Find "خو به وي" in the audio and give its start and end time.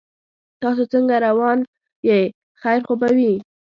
2.87-3.33